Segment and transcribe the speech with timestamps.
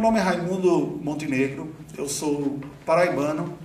[0.00, 3.58] Meu nome é Raimundo Montenegro, eu sou paraibano.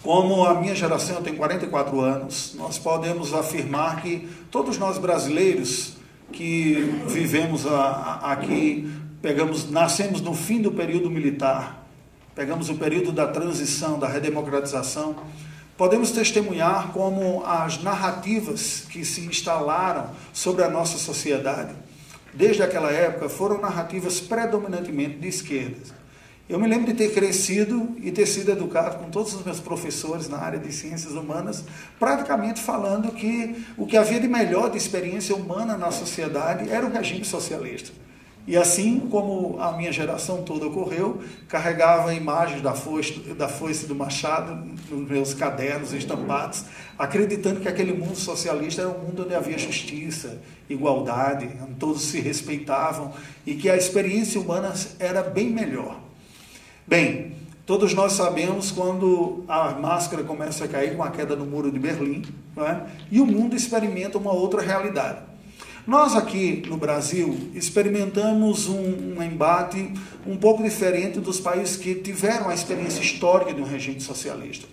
[0.00, 5.94] Como a minha geração, tenho 44 anos, nós podemos afirmar que todos nós brasileiros
[6.30, 6.74] que
[7.08, 8.88] vivemos a, a, aqui,
[9.20, 11.84] pegamos, nascemos no fim do período militar,
[12.32, 15.16] pegamos o período da transição, da redemocratização,
[15.76, 21.74] podemos testemunhar como as narrativas que se instalaram sobre a nossa sociedade
[22.36, 25.96] desde aquela época, foram narrativas predominantemente de esquerda.
[26.48, 30.28] Eu me lembro de ter crescido e ter sido educado com todos os meus professores
[30.28, 31.64] na área de ciências humanas,
[31.98, 36.92] praticamente falando que o que havia de melhor de experiência humana na sociedade era o
[36.92, 37.90] regime socialista.
[38.46, 43.94] E assim como a minha geração toda ocorreu, carregava imagens da foice, da foice do
[43.94, 44.54] Machado
[44.88, 46.64] nos meus cadernos estampados,
[46.96, 52.20] acreditando que aquele mundo socialista era um mundo onde havia justiça, igualdade, onde todos se
[52.20, 53.12] respeitavam
[53.44, 55.98] e que a experiência humana era bem melhor.
[56.86, 57.32] Bem,
[57.66, 61.80] todos nós sabemos quando a máscara começa a cair com a queda no muro de
[61.80, 62.22] Berlim,
[62.56, 62.80] é?
[63.10, 65.18] e o mundo experimenta uma outra realidade.
[65.86, 69.92] Nós aqui no Brasil experimentamos um, um, embate
[70.26, 74.66] um pouco diferente dos países que tiveram a experiência histórica de um regime socialista.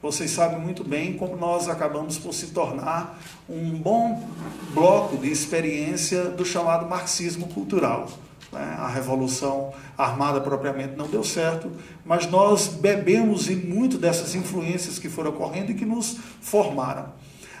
[0.00, 4.26] Vocês sabem muito bem como nós acabamos por se tornar um bom
[4.72, 8.08] bloco de experiência do chamado marxismo cultural.
[8.50, 8.76] Né?
[8.78, 11.70] A revolução armada propriamente não deu certo,
[12.02, 17.12] mas nós bebemos em muito dessas influências que foram ocorrendo e que nos formaram.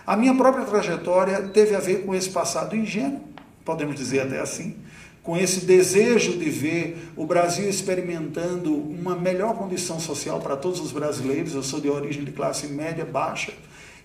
[0.06, 3.20] A minha própria trajetória teve a ver com esse passado ingênuo,
[3.64, 4.76] podemos dizer até assim,
[5.20, 10.92] com esse desejo de ver o Brasil experimentando uma melhor condição social para todos os
[10.92, 11.54] brasileiros.
[11.54, 13.52] Eu sou de origem de classe média baixa.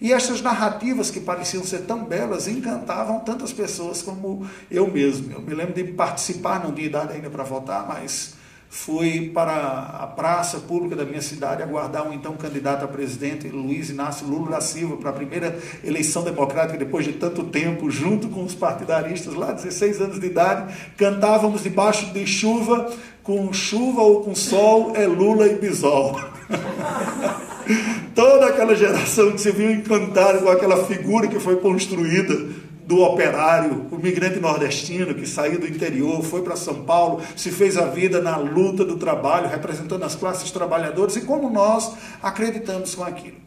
[0.01, 5.31] E essas narrativas que pareciam ser tão belas encantavam tantas pessoas como eu mesmo.
[5.31, 8.33] Eu me lembro de participar, não tinha idade ainda para votar, mas
[8.73, 13.89] fui para a praça pública da minha cidade aguardar um então candidato a presidente, Luiz
[13.89, 18.45] Inácio Lula da Silva, para a primeira eleição democrática depois de tanto tempo, junto com
[18.45, 22.89] os partidaristas lá, 16 anos de idade, cantávamos debaixo de chuva,
[23.21, 26.17] com chuva ou com sol, é Lula e Bisol.
[28.15, 33.87] Toda aquela geração que se viu encantada com aquela figura que foi construída do operário,
[33.89, 38.21] o migrante nordestino que saiu do interior, foi para São Paulo, se fez a vida
[38.21, 43.37] na luta do trabalho, representando as classes trabalhadoras e como nós acreditamos com aquilo.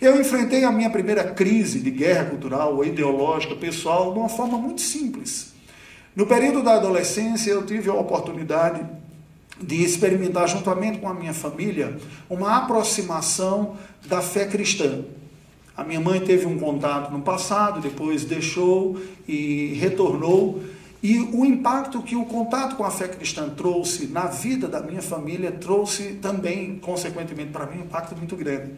[0.00, 4.56] Eu enfrentei a minha primeira crise de guerra cultural ou ideológica pessoal de uma forma
[4.56, 5.52] muito simples.
[6.16, 8.80] No período da adolescência, eu tive a oportunidade
[9.60, 11.98] de experimentar, juntamente com a minha família,
[12.30, 15.04] uma aproximação da fé cristã.
[15.78, 20.60] A minha mãe teve um contato no passado, depois deixou e retornou.
[21.00, 25.00] E o impacto que o contato com a fé cristã trouxe na vida da minha
[25.00, 28.72] família trouxe também, consequentemente, para mim, um impacto muito grande.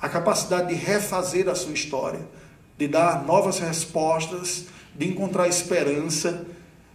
[0.00, 2.20] A capacidade de refazer a sua história,
[2.78, 6.46] de dar novas respostas, de encontrar esperança,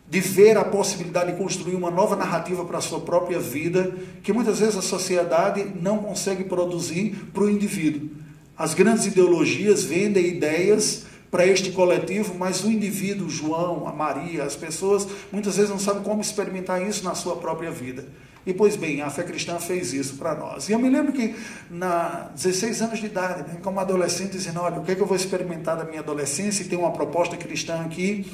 [0.10, 4.34] de ver a possibilidade de construir uma nova narrativa para a sua própria vida, que
[4.34, 8.21] muitas vezes a sociedade não consegue produzir para o indivíduo.
[8.62, 14.56] As grandes ideologias vendem ideias para este coletivo, mas o indivíduo, João, a Maria, as
[14.56, 18.06] pessoas, muitas vezes não sabem como experimentar isso na sua própria vida.
[18.46, 20.70] E pois bem, a fé cristã fez isso para nós.
[20.70, 21.34] E eu me lembro que,
[21.72, 25.08] na 16 anos de idade, né, como adolescente, dizendo: olha, o que, é que eu
[25.08, 26.62] vou experimentar da minha adolescência?
[26.62, 28.32] E tem uma proposta cristã aqui.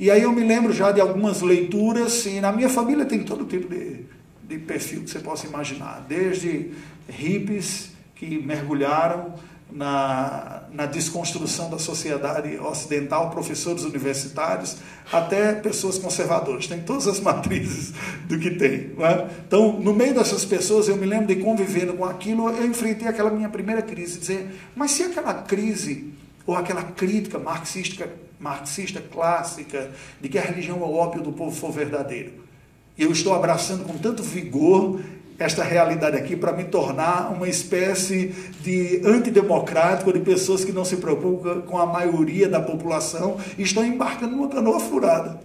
[0.00, 3.44] E aí eu me lembro já de algumas leituras, e na minha família tem todo
[3.44, 4.06] tipo de,
[4.42, 6.72] de perfil que você possa imaginar, desde
[7.08, 9.34] hippies que mergulharam
[9.70, 14.78] na, na desconstrução da sociedade ocidental, professores universitários,
[15.12, 16.66] até pessoas conservadoras.
[16.66, 17.92] Tem todas as matrizes
[18.26, 18.92] do que tem.
[18.98, 19.28] É?
[19.46, 23.30] Então, no meio dessas pessoas, eu me lembro de convivendo com aquilo, eu enfrentei aquela
[23.30, 26.12] minha primeira crise, dizer, mas se aquela crise
[26.46, 28.10] ou aquela crítica marxista,
[28.40, 32.48] marxista clássica de que a religião é o ópio do povo for verdadeiro,
[32.96, 35.00] e eu estou abraçando com tanto vigor
[35.38, 40.96] esta realidade aqui para me tornar uma espécie de antidemocrático, de pessoas que não se
[40.96, 45.40] preocupam com a maioria da população e estão embarcando numa canoa furada.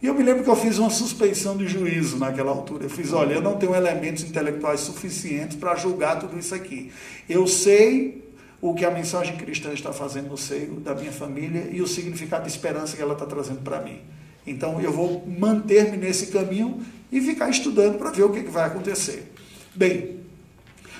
[0.00, 2.84] E eu me lembro que eu fiz uma suspeição de juízo naquela altura.
[2.84, 6.92] Eu fiz, olha, eu não tenho elementos intelectuais suficientes para julgar tudo isso aqui.
[7.28, 8.22] Eu sei
[8.60, 12.44] o que a mensagem cristã está fazendo no seio da minha família e o significado
[12.44, 14.00] de esperança que ela está trazendo para mim.
[14.46, 18.64] Então eu vou manter-me nesse caminho e ficar estudando para ver o que, que vai
[18.64, 19.32] acontecer.
[19.74, 20.16] Bem,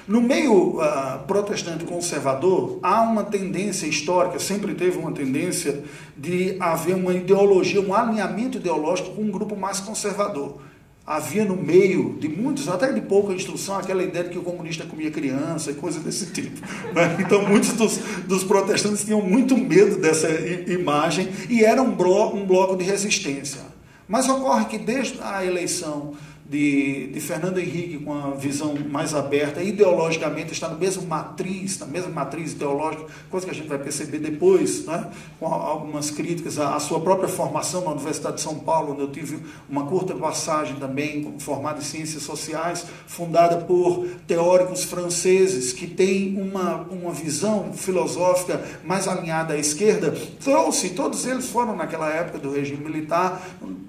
[0.06, 5.82] no meio uh, protestante conservador, há uma tendência histórica, sempre teve uma tendência
[6.16, 10.60] de haver uma ideologia, um alinhamento ideológico com um grupo mais conservador.
[11.06, 14.84] Havia no meio de muitos, até de pouca instrução, aquela ideia de que o comunista
[14.84, 16.60] comia criança e coisas desse tipo.
[16.92, 17.16] Né?
[17.20, 22.46] Então, muitos dos, dos, protestantes tinham muito medo dessa imagem e era um bloco, um
[22.46, 23.60] bloco de resistência.
[24.08, 26.14] Mas ocorre que desde a eleição
[26.48, 31.87] de, de, Fernando Henrique com a visão mais aberta, ideologicamente está na mesma matriz, na
[31.87, 35.10] mesma matriz ideológica, coisa que a gente vai perceber depois, né,
[35.40, 39.10] com algumas críticas à, à, sua própria formação na Universidade de São Paulo, onde eu
[39.10, 46.40] tive uma curta passagem também, formada em Ciências Sociais, fundada por teóricos franceses que têm
[46.40, 52.52] uma, uma visão filosófica mais alinhada à esquerda, trouxe, todos eles foram naquela época do
[52.52, 53.42] regime militar,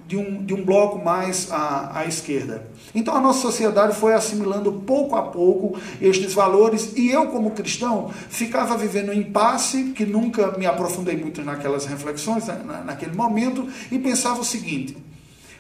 [0.08, 2.66] de um, de um bloco mais à, à esquerda.
[2.96, 8.10] Então a nossa sociedade foi assimilando pouco a pouco estes valores e eu, como cristão,
[8.30, 14.00] ficava vivendo um impasse, que nunca me aprofundei muito naquelas reflexões, na, naquele momento, e
[14.00, 14.98] pensava o seguinte.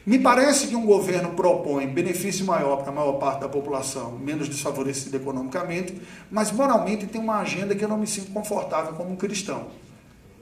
[0.06, 4.48] Me parece que um governo propõe benefício maior para a maior parte da população, menos
[4.48, 6.02] desfavorecida economicamente,
[6.32, 9.68] mas moralmente tem uma agenda que eu não me sinto confortável como um cristão.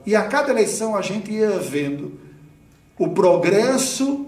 [0.05, 2.19] E a cada eleição a gente ia vendo
[2.97, 4.27] o progresso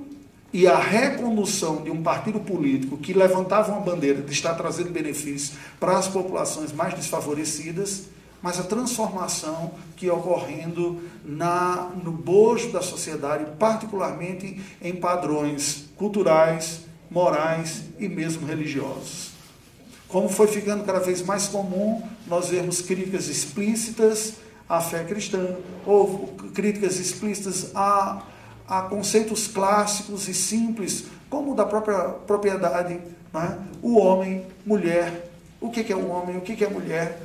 [0.51, 5.57] e a recondução de um partido político que levantava uma bandeira de estar trazendo benefícios
[5.79, 8.05] para as populações mais desfavorecidas,
[8.41, 16.81] mas a transformação que ia ocorrendo na, no bojo da sociedade, particularmente em padrões culturais,
[17.09, 19.31] morais e mesmo religiosos.
[20.07, 24.35] Como foi ficando cada vez mais comum nós vermos críticas explícitas
[24.69, 25.55] à fé cristã,
[25.85, 28.21] ou críticas explícitas à
[28.67, 32.99] a conceitos clássicos e simples, como o da própria propriedade,
[33.33, 33.57] né?
[33.81, 35.29] o homem, mulher,
[35.61, 37.21] o que é um homem, o que é mulher.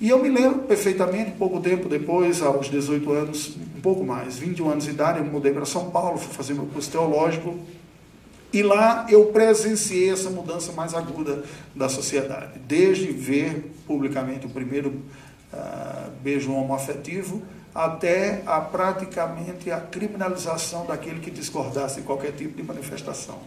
[0.00, 4.70] E eu me lembro perfeitamente, pouco tempo depois, aos 18 anos, um pouco mais, 21
[4.70, 7.58] anos de idade, eu mudei para São Paulo, fui fazer meu curso teológico,
[8.52, 11.42] e lá eu presenciei essa mudança mais aguda
[11.74, 15.02] da sociedade, desde ver publicamente o primeiro
[15.52, 17.42] uh, beijo homoafetivo,
[17.78, 23.38] até a praticamente a criminalização daquele que discordasse de qualquer tipo de manifestação.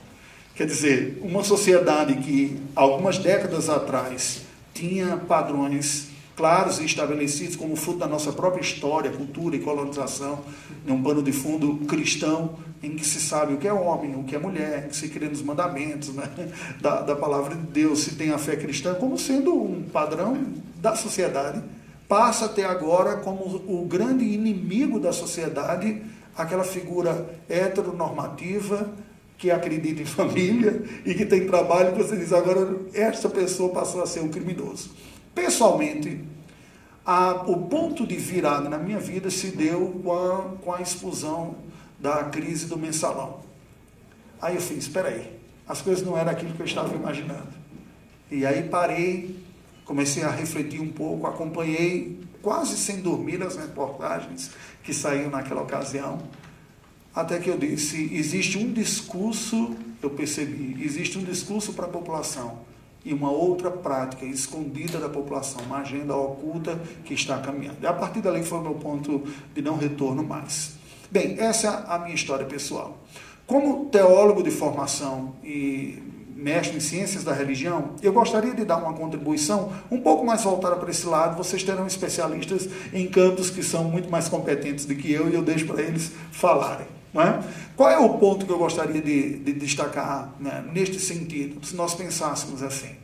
[0.56, 4.44] Quer dizer, uma sociedade que algumas décadas atrás
[4.74, 10.40] tinha padrões claros e estabelecidos como fruto da nossa própria história, cultura e colonização,
[10.88, 14.24] em um pano de fundo cristão, em que se sabe o que é homem, o
[14.24, 16.30] que é mulher, que se crê nos mandamentos né,
[16.80, 20.42] da, da palavra de Deus, se tem a fé cristã como sendo um padrão
[20.78, 21.62] da sociedade
[22.12, 26.02] passa até agora como o grande inimigo da sociedade,
[26.36, 28.92] aquela figura heteronormativa
[29.38, 34.06] que acredita em família e que tem trabalho, você diz agora essa pessoa passou a
[34.06, 34.92] ser um criminoso.
[35.34, 36.22] Pessoalmente,
[37.06, 41.56] a, o ponto de virada na minha vida se deu com a, com a explosão
[41.98, 43.40] da crise do mensalão.
[44.42, 47.54] Aí eu fiz, espera aí, as coisas não eram aquilo que eu estava imaginando.
[48.30, 49.40] E aí parei,
[49.86, 54.52] comecei a refletir um pouco, acompanhei quase sem dormir as reportagens
[54.84, 56.20] que saíram naquela ocasião,
[57.14, 62.60] até que eu disse: existe um discurso, eu percebi, existe um discurso para a população
[63.04, 67.78] e uma outra prática escondida da população, uma agenda oculta que está caminhando.
[67.82, 69.24] E a partir dali foi o meu ponto
[69.54, 70.74] de não retorno mais.
[71.10, 72.98] Bem, essa é a minha história pessoal.
[73.46, 76.02] Como teólogo de formação e
[76.42, 80.76] mestre em ciências da religião, eu gostaria de dar uma contribuição um pouco mais voltada
[80.76, 81.38] para esse lado.
[81.38, 85.44] Vocês terão especialistas em campos que são muito mais competentes do que eu e eu
[85.44, 86.88] deixo para eles falarem.
[87.14, 87.44] É?
[87.76, 91.94] Qual é o ponto que eu gostaria de, de destacar né, neste sentido, se nós
[91.94, 93.01] pensássemos assim?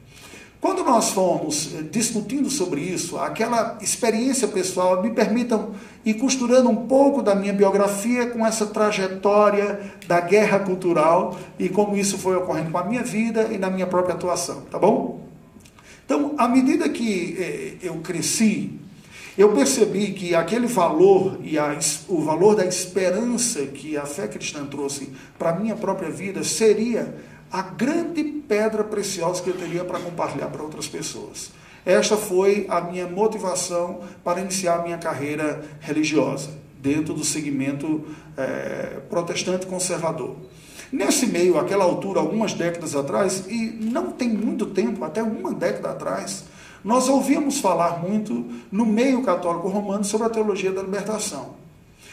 [0.60, 6.88] Quando nós fomos eh, discutindo sobre isso, aquela experiência pessoal, me permitam ir costurando um
[6.88, 12.72] pouco da minha biografia com essa trajetória da guerra cultural e como isso foi ocorrendo
[12.72, 15.22] com a minha vida e na minha própria atuação, tá bom?
[16.06, 18.80] Então, à medida que eh, eu cresci,
[19.38, 24.66] eu percebi que aquele valor e a, o valor da esperança que a fé cristã
[24.66, 27.14] trouxe para a minha própria vida seria
[27.52, 31.52] a grande pedra preciosa que eu teria para compartilhar para outras pessoas.
[31.86, 36.50] Esta foi a minha motivação para iniciar a minha carreira religiosa,
[36.80, 40.36] dentro do segmento é, protestante conservador.
[40.92, 45.92] Nesse meio, aquela altura, algumas décadas atrás, e não tem muito tempo, até uma década
[45.92, 46.46] atrás,
[46.84, 51.56] nós ouvíamos falar muito no meio católico romano sobre a teologia da libertação.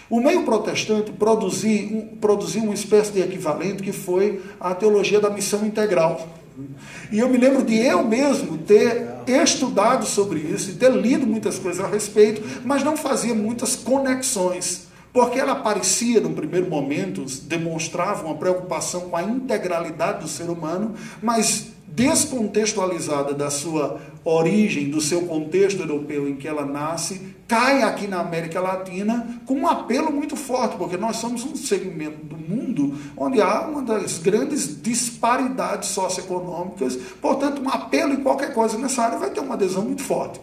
[0.08, 5.64] O meio protestante produziu, produziu uma espécie de equivalente que foi a teologia da missão
[5.66, 6.28] integral.
[7.11, 11.58] E eu me lembro de eu mesmo ter estudado sobre isso e ter lido muitas
[11.58, 18.26] coisas a respeito, mas não fazia muitas conexões porque ela parecia, no primeiro momento, demonstrava
[18.26, 25.22] uma preocupação com a integralidade do ser humano, mas descontextualizada da sua origem, do seu
[25.22, 30.34] contexto europeu em que ela nasce, cai aqui na América Latina com um apelo muito
[30.34, 36.96] forte, porque nós somos um segmento do mundo onde há uma das grandes disparidades socioeconômicas,
[37.20, 40.40] portanto, um apelo em qualquer coisa nessa área vai ter uma adesão muito forte.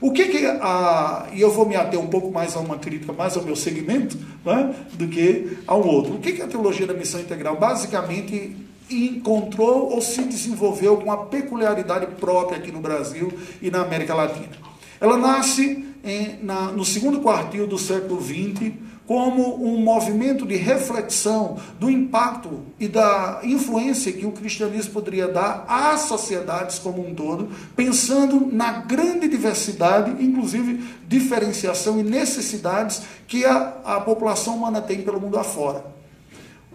[0.00, 3.12] O que que a, e eu vou me ater um pouco mais a uma crítica,
[3.12, 6.14] mais ao meu segmento, né, do que a um outro.
[6.14, 8.54] O que que a teologia da missão integral basicamente
[8.90, 14.56] encontrou ou se desenvolveu com uma peculiaridade própria aqui no Brasil e na América Latina?
[15.00, 18.72] Ela nasce em, na, no segundo quartil do século XX
[19.06, 25.64] como um movimento de reflexão do impacto e da influência que o cristianismo poderia dar
[25.68, 33.76] às sociedades como um todo, pensando na grande diversidade, inclusive diferenciação e necessidades que a,
[33.84, 35.96] a população humana tem pelo mundo afora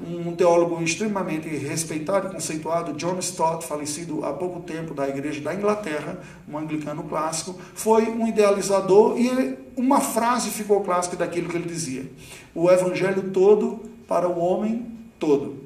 [0.05, 5.53] um teólogo extremamente respeitado e conceituado, John Stott, falecido há pouco tempo da Igreja da
[5.53, 11.67] Inglaterra, um anglicano clássico, foi um idealizador e uma frase ficou clássica daquilo que ele
[11.67, 12.09] dizia:
[12.53, 14.85] o evangelho todo para o homem
[15.19, 15.61] todo.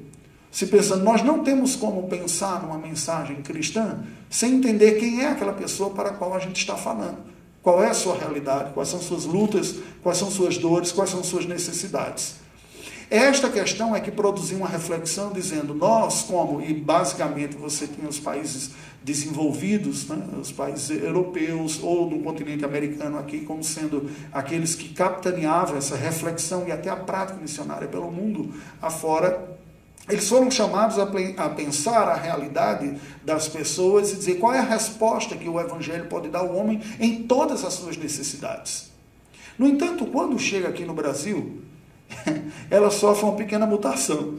[0.50, 3.98] Se pensando, nós não temos como pensar numa mensagem cristã
[4.30, 7.18] sem entender quem é aquela pessoa para a qual a gente está falando.
[7.62, 11.22] Qual é a sua realidade, quais são suas lutas, quais são suas dores, quais são
[11.24, 12.36] suas necessidades.
[13.08, 18.18] Esta questão é que produziu uma reflexão dizendo, nós como, e basicamente você tinha os
[18.18, 18.72] países
[19.04, 25.76] desenvolvidos, né, os países europeus ou do continente americano aqui como sendo aqueles que capitaneavam
[25.76, 29.56] essa reflexão e até a prática missionária pelo mundo afora,
[30.08, 31.06] eles foram chamados a,
[31.50, 36.28] pensar a realidade das pessoas e dizer qual é a resposta que o Evangelho pode
[36.28, 38.90] dar ao homem em todas as suas necessidades.
[39.56, 41.62] No entanto, quando chega aqui no Brasil,
[42.70, 44.38] ela sofre uma pequena mutação.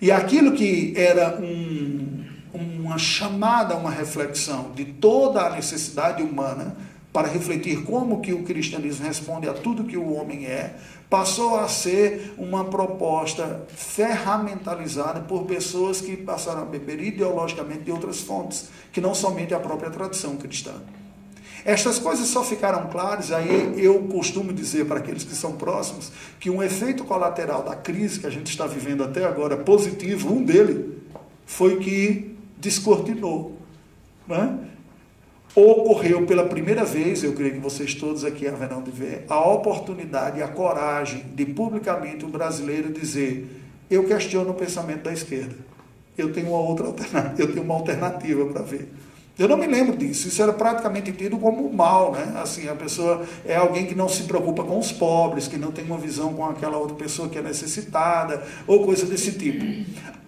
[0.00, 6.76] E aquilo que era um, uma chamada uma reflexão de toda a necessidade humana
[7.12, 10.76] para refletir como que o cristianismo responde a tudo que o homem é,
[11.08, 18.20] passou a ser uma proposta ferramentalizada por pessoas que passaram a beber ideologicamente de outras
[18.20, 20.74] fontes, que não somente a própria tradição cristã.
[21.64, 26.50] Estas coisas só ficaram claras, aí eu costumo dizer para aqueles que são próximos, que
[26.50, 31.02] um efeito colateral da crise que a gente está vivendo até agora, positivo, um dele,
[31.44, 33.56] foi que descortinou.
[34.26, 34.58] Né?
[35.54, 40.42] Ocorreu pela primeira vez, eu creio que vocês todos aqui haverão de ver, a oportunidade
[40.42, 43.48] a coragem de publicamente o brasileiro dizer:
[43.90, 45.56] eu questiono o pensamento da esquerda.
[46.16, 48.88] Eu tenho uma outra alternativa, eu tenho uma alternativa para ver.
[49.38, 50.26] Eu não me lembro disso.
[50.26, 52.32] Isso era praticamente tido como mal, né?
[52.42, 55.84] Assim, a pessoa é alguém que não se preocupa com os pobres, que não tem
[55.84, 59.64] uma visão com aquela outra pessoa que é necessitada, ou coisa desse tipo.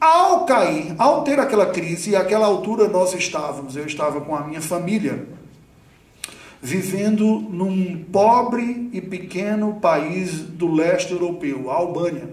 [0.01, 4.45] Ao cair, ao ter aquela crise, e àquela altura nós estávamos, eu estava com a
[4.45, 5.27] minha família,
[6.63, 12.31] vivendo num pobre e pequeno país do leste europeu, a Albânia,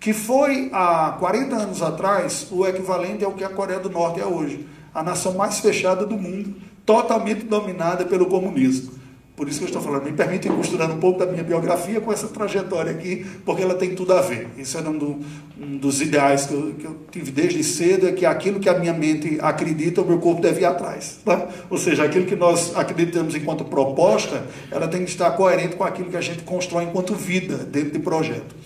[0.00, 4.24] que foi há 40 anos atrás o equivalente ao que a Coreia do Norte é
[4.24, 6.54] hoje a nação mais fechada do mundo,
[6.84, 8.98] totalmente dominada pelo comunismo.
[9.38, 12.12] Por isso que eu estou falando, me permitem costurar um pouco da minha biografia com
[12.12, 14.48] essa trajetória aqui, porque ela tem tudo a ver.
[14.58, 15.20] Isso era um, do,
[15.56, 18.76] um dos ideais que eu, que eu, tive desde cedo, é que aquilo que a
[18.76, 21.20] minha mente acredita, o meu corpo deve ir atrás.
[21.24, 21.46] Tá?
[21.70, 26.10] Ou seja, aquilo que nós acreditamos enquanto proposta, ela tem que estar coerente com aquilo
[26.10, 28.56] que a gente constrói enquanto vida dentro de projeto.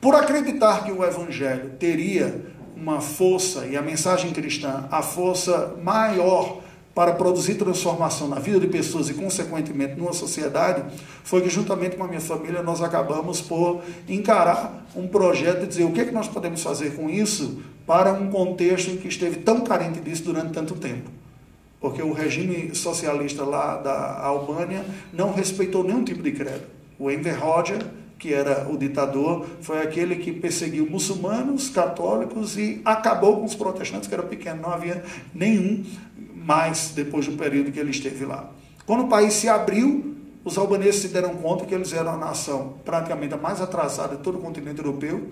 [0.00, 2.40] Por acreditar que o Evangelho teria
[2.80, 6.60] uma força, e a mensagem cristã, a força maior
[6.94, 10.82] para produzir transformação na vida de pessoas e, consequentemente, numa sociedade,
[11.22, 15.84] foi que, juntamente com a minha família, nós acabamos por encarar um projeto e dizer
[15.84, 19.36] o que, é que nós podemos fazer com isso para um contexto em que esteve
[19.36, 21.10] tão carente disso durante tanto tempo.
[21.80, 26.64] Porque o regime socialista lá da Albânia não respeitou nenhum tipo de credo.
[26.98, 27.78] O Enver Hoxha
[28.20, 34.06] que era o ditador, foi aquele que perseguiu muçulmanos, católicos e acabou com os protestantes,
[34.06, 35.02] que era pequeno, não havia
[35.34, 35.82] nenhum
[36.36, 38.50] mais depois do período que ele esteve lá.
[38.84, 42.74] Quando o país se abriu, os albaneses se deram conta que eles eram a nação
[42.84, 45.28] praticamente a mais atrasada de todo o continente europeu,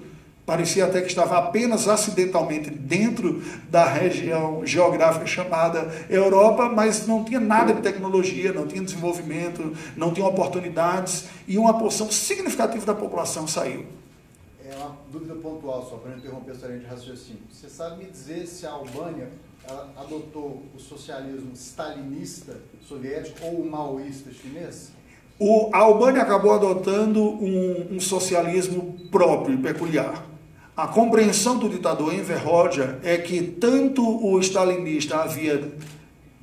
[0.49, 7.39] Parecia até que estava apenas acidentalmente dentro da região geográfica chamada Europa, mas não tinha
[7.39, 13.47] nada de tecnologia, não tinha desenvolvimento, não tinha oportunidades e uma porção significativa da população
[13.47, 13.85] saiu.
[14.67, 17.43] É uma dúvida pontual, só para interromper essa linha de raciocínio.
[17.53, 19.29] Você sabe me dizer se a Albânia
[19.99, 22.57] adotou o socialismo stalinista
[22.89, 24.93] soviético ou o maoísta chinês?
[25.39, 30.27] O, a Albânia acabou adotando um, um socialismo próprio e peculiar.
[30.79, 35.73] A compreensão do ditador Enver Hoxha é que tanto o stalinista havia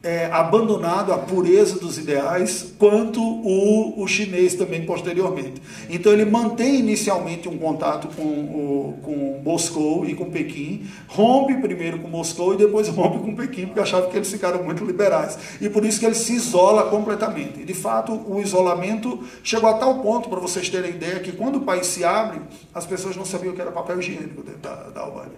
[0.05, 5.59] é, abandonado a pureza dos ideais, quanto o, o chinês também posteriormente.
[5.89, 11.97] Então ele mantém inicialmente um contato com, o, com Moscou e com Pequim, rompe primeiro
[11.97, 15.39] com Moscou e depois rompe com Pequim, porque achava que eles ficaram muito liberais.
[15.59, 17.61] E por isso que ele se isola completamente.
[17.61, 21.55] E de fato o isolamento chegou a tal ponto, para vocês terem ideia, que quando
[21.55, 22.41] o país se abre,
[22.75, 25.31] as pessoas não sabiam o que era papel higiênico dentro da, da Albânia.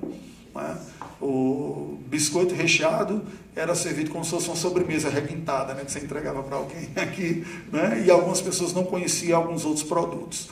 [0.58, 0.97] É?
[1.22, 3.24] O biscoito recheado
[3.56, 7.46] era servido como se fosse uma sobremesa requintada, né, que você entregava para alguém aqui,
[7.72, 10.50] né, e algumas pessoas não conheciam alguns outros produtos.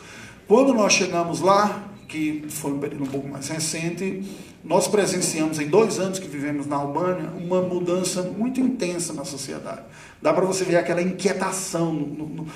[0.47, 4.23] Quando nós chegamos lá, que foi um período um pouco mais recente,
[4.63, 9.81] nós presenciamos em dois anos que vivemos na Albânia uma mudança muito intensa na sociedade.
[10.21, 12.47] Dá para você ver aquela inquietação no, no,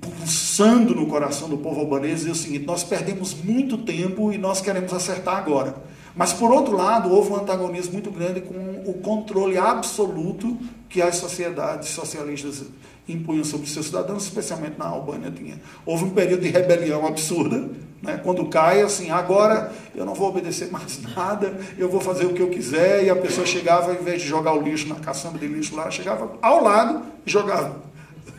[0.00, 4.38] pulsando no coração do povo albanês e é o seguinte: nós perdemos muito tempo e
[4.38, 5.76] nós queremos acertar agora.
[6.16, 8.54] Mas, por outro lado, houve um antagonismo muito grande com
[8.86, 10.56] o controle absoluto
[10.88, 12.64] que as sociedades socialistas
[13.06, 15.60] impunham sobre seus cidadãos, especialmente na Albânia tinha.
[15.84, 17.68] Houve um período de rebelião absurda,
[18.02, 18.18] né?
[18.24, 22.40] quando cai, assim, agora eu não vou obedecer mais nada, eu vou fazer o que
[22.40, 25.46] eu quiser, e a pessoa chegava, ao invés de jogar o lixo na caçamba de
[25.46, 27.84] lixo lá, chegava ao lado e jogava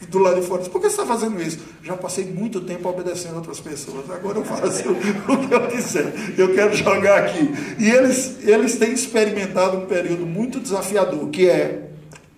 [0.09, 0.63] do lado de fora.
[0.63, 1.59] Por que você está fazendo isso?
[1.83, 4.09] Já passei muito tempo obedecendo outras pessoas.
[4.09, 6.13] Agora eu faço o que eu quiser.
[6.37, 7.49] Eu quero jogar aqui.
[7.79, 11.87] E eles, eles têm experimentado um período muito desafiador, que é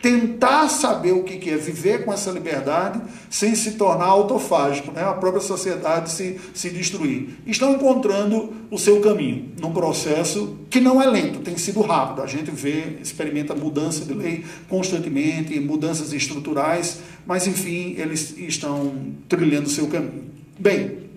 [0.02, 5.04] tentar saber o que é viver com essa liberdade sem se tornar autofágico, né?
[5.04, 7.38] a própria sociedade se, se destruir.
[7.46, 12.22] Estão encontrando o seu caminho num processo que não é lento, tem sido rápido.
[12.22, 18.94] A gente vê, experimenta mudança de lei constantemente, mudanças estruturais, mas enfim, eles estão
[19.28, 20.30] trilhando o seu caminho.
[20.58, 21.09] Bem,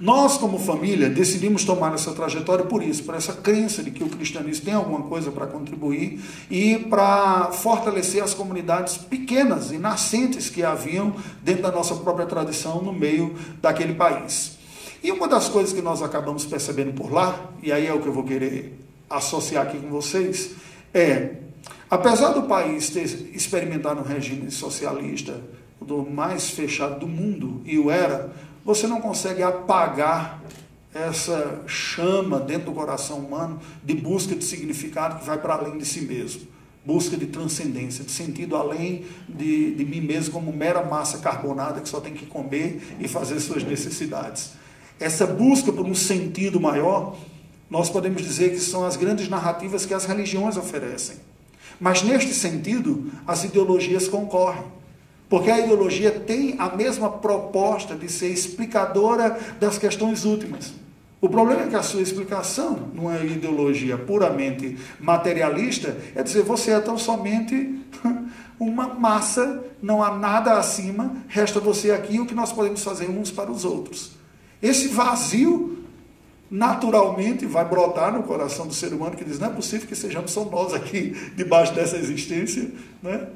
[0.00, 4.08] nós, como família, decidimos tomar essa trajetória por isso, por essa crença de que o
[4.08, 10.62] cristianismo tem alguma coisa para contribuir e para fortalecer as comunidades pequenas e nascentes que
[10.62, 14.58] haviam dentro da nossa própria tradição no meio daquele país.
[15.02, 18.08] E uma das coisas que nós acabamos percebendo por lá, e aí é o que
[18.08, 20.52] eu vou querer associar aqui com vocês,
[20.92, 21.36] é,
[21.90, 25.40] apesar do país ter experimentado um regime socialista
[25.80, 28.32] do mais fechado do mundo, e o era,
[28.64, 30.40] você não consegue apagar
[30.94, 35.84] essa chama dentro do coração humano de busca de significado que vai para além de
[35.84, 36.42] si mesmo.
[36.86, 41.88] Busca de transcendência, de sentido além de, de mim mesmo como mera massa carbonada que
[41.88, 44.52] só tem que comer e fazer suas necessidades.
[45.00, 47.16] Essa busca por um sentido maior,
[47.68, 51.16] nós podemos dizer que são as grandes narrativas que as religiões oferecem.
[51.80, 54.64] Mas neste sentido, as ideologias concorrem.
[55.28, 60.72] Porque a ideologia tem a mesma proposta de ser explicadora das questões últimas.
[61.20, 66.72] O problema é que a sua explicação não é ideologia puramente materialista, é dizer, você
[66.72, 67.80] é tão somente
[68.60, 73.30] uma massa, não há nada acima, resta você aqui o que nós podemos fazer uns
[73.30, 74.12] para os outros.
[74.62, 75.78] Esse vazio
[76.50, 80.30] naturalmente vai brotar no coração do ser humano que diz: não é possível que sejamos
[80.30, 82.70] só nós aqui debaixo dessa existência,
[83.02, 83.28] né?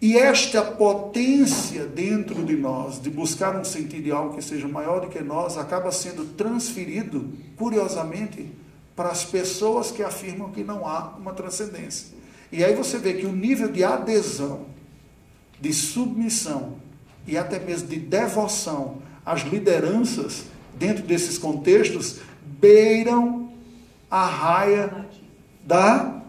[0.00, 5.00] E esta potência dentro de nós, de buscar um sentido de algo que seja maior
[5.00, 8.50] do que nós, acaba sendo transferido, curiosamente,
[8.94, 12.08] para as pessoas que afirmam que não há uma transcendência.
[12.52, 14.66] E aí você vê que o nível de adesão,
[15.60, 16.76] de submissão
[17.26, 20.44] e até mesmo de devoção às lideranças
[20.78, 22.20] dentro desses contextos
[22.60, 23.50] beiram
[24.10, 25.06] a raia
[25.64, 26.22] da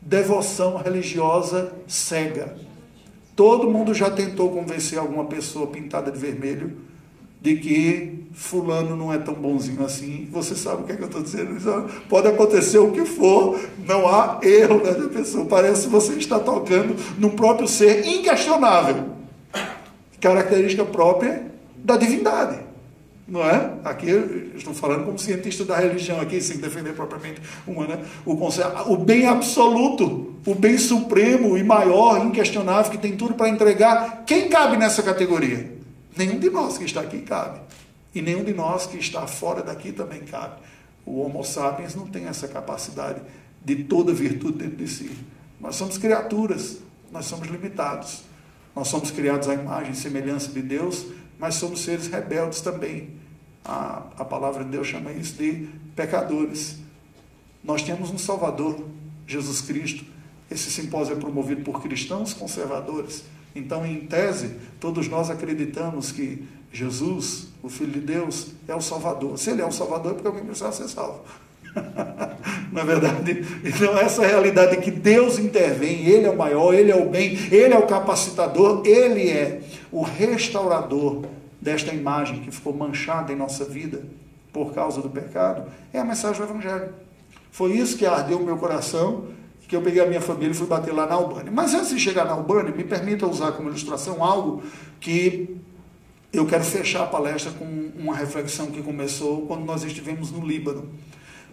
[0.00, 2.67] devoção religiosa cega.
[3.38, 6.76] Todo mundo já tentou convencer alguma pessoa pintada de vermelho
[7.40, 10.28] de que fulano não é tão bonzinho assim.
[10.32, 11.54] Você sabe o que, é que eu estou dizendo?
[12.08, 15.44] Pode acontecer o que for, não há erro da pessoa.
[15.44, 19.04] Parece que você está tocando num próprio ser inquestionável.
[20.20, 21.46] Característica própria
[21.76, 22.58] da divindade.
[23.28, 23.74] Não é?
[23.84, 27.42] Aqui eu estou falando como cientista da religião, aqui, sem defender propriamente
[28.24, 33.50] o, conceito, o bem absoluto, o bem supremo e maior, inquestionável, que tem tudo para
[33.50, 34.24] entregar.
[34.24, 35.76] Quem cabe nessa categoria?
[36.16, 37.60] Nenhum de nós que está aqui cabe.
[38.14, 40.54] E nenhum de nós que está fora daqui também cabe.
[41.04, 43.20] O Homo sapiens não tem essa capacidade
[43.62, 45.10] de toda virtude dentro de si.
[45.60, 46.78] Nós somos criaturas,
[47.12, 48.22] nós somos limitados.
[48.74, 51.04] Nós somos criados à imagem e semelhança de Deus,
[51.38, 53.10] mas somos seres rebeldes também.
[53.64, 56.76] A, a palavra de Deus chama isso de pecadores.
[57.62, 58.84] Nós temos um Salvador,
[59.26, 60.04] Jesus Cristo.
[60.50, 63.24] Esse simpósio é promovido por cristãos conservadores,
[63.54, 69.38] Então, em tese, todos nós acreditamos que Jesus, o Filho de Deus, é o Salvador.
[69.38, 71.22] Se ele é o Salvador, é porque alguém precisa ser salvo.
[72.72, 76.96] Na é verdade, então essa realidade que Deus intervém, Ele é o maior, Ele é
[76.96, 81.24] o bem, Ele é o capacitador, Ele é o restaurador
[81.60, 84.02] desta imagem que ficou manchada em nossa vida
[84.52, 86.88] por causa do pecado, é a mensagem do Evangelho.
[87.50, 89.26] Foi isso que ardeu o meu coração,
[89.66, 91.52] que eu peguei a minha família e fui bater lá na Albânia.
[91.52, 94.62] Mas antes de chegar na Albânia, me permita usar como ilustração algo
[94.98, 95.56] que
[96.32, 97.64] eu quero fechar a palestra com
[97.96, 100.88] uma reflexão que começou quando nós estivemos no Líbano.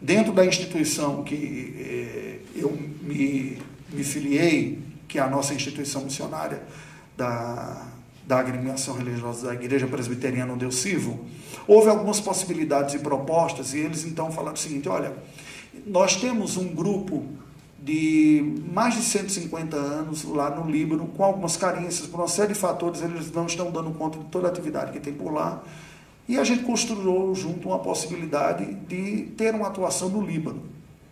[0.01, 2.71] Dentro da instituição que eh, eu
[3.01, 3.57] me,
[3.91, 6.61] me filiei, que é a nossa instituição missionária
[7.17, 7.94] da,
[8.27, 11.25] da agremiação religiosa da Igreja Presbiteriana onde eu sirvo,
[11.67, 15.13] houve algumas possibilidades e propostas, e eles então falaram o seguinte: olha,
[15.85, 17.23] nós temos um grupo
[17.79, 22.59] de mais de 150 anos lá no Líbano, com algumas carências, por uma série de
[22.59, 25.61] fatores, eles não estão dando conta de toda a atividade que tem por lá.
[26.27, 30.63] E a gente construiu junto uma possibilidade de ter uma atuação no Líbano.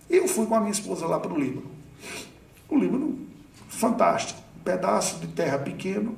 [0.10, 1.67] Eu fui com a minha esposa lá para o Líbano.
[2.67, 3.19] O Líbano,
[3.67, 6.17] fantástico, um pedaço de terra pequeno,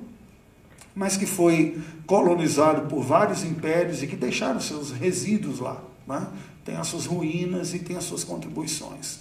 [0.96, 5.82] mas que foi colonizado por vários impérios e que deixaram seus resíduos lá.
[6.08, 6.26] Né?
[6.64, 9.20] Tem as suas ruínas e tem as suas contribuições.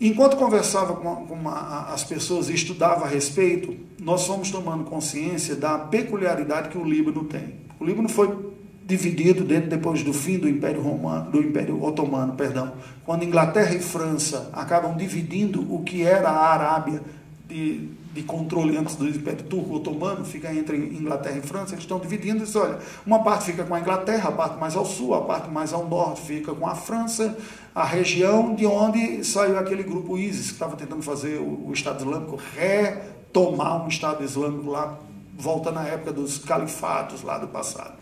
[0.00, 5.54] Enquanto conversava com, com uma, as pessoas e estudava a respeito, nós fomos tomando consciência
[5.54, 7.56] da peculiaridade que o Líbano tem.
[7.78, 8.50] O Líbano foi
[8.86, 12.72] dividido dentro, depois do fim do Império Romano, do Império Otomano, perdão,
[13.04, 17.02] quando Inglaterra e França acabam dividindo o que era a Arábia
[17.46, 22.00] de, de controle antes do Império Turco Otomano, fica entre Inglaterra e França, eles estão
[22.00, 22.58] dividindo isso.
[22.58, 25.72] Olha, uma parte fica com a Inglaterra, a parte mais ao sul, a parte mais
[25.72, 27.36] ao norte fica com a França,
[27.72, 32.00] a região de onde saiu aquele grupo ISIS, que estava tentando fazer o, o Estado
[32.00, 34.98] Islâmico retomar um Estado Islâmico lá,
[35.38, 37.94] volta na época dos califados lá do passado.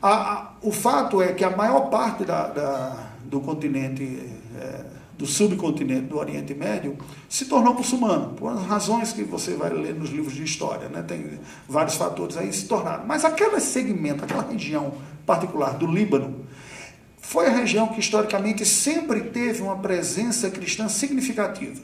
[0.00, 4.02] A, a, o fato é que a maior parte da, da do continente.
[4.58, 6.96] É, do subcontinente do Oriente Médio
[7.28, 11.02] se tornou muçulmano, por razões que você vai ler nos livros de história, né?
[11.02, 11.38] tem
[11.68, 13.04] vários fatores aí se tornaram.
[13.06, 14.94] Mas aquele segmento, aquela região
[15.26, 16.46] particular do Líbano,
[17.20, 21.82] foi a região que historicamente sempre teve uma presença cristã significativa.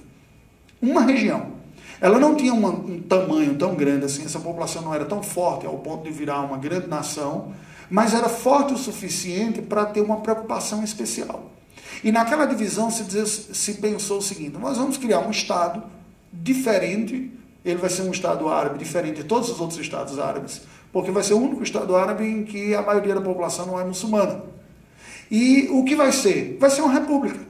[0.80, 1.52] Uma região.
[2.00, 5.66] Ela não tinha uma, um tamanho tão grande assim, essa população não era tão forte
[5.66, 7.52] ao ponto de virar uma grande nação,
[7.90, 11.50] mas era forte o suficiente para ter uma preocupação especial.
[12.02, 15.82] E naquela divisão se, se pensou o seguinte: nós vamos criar um Estado
[16.32, 17.30] diferente,
[17.64, 21.22] ele vai ser um Estado árabe diferente de todos os outros Estados árabes, porque vai
[21.22, 24.42] ser o único Estado árabe em que a maioria da população não é muçulmana.
[25.30, 26.56] E o que vai ser?
[26.60, 27.40] Vai ser uma república.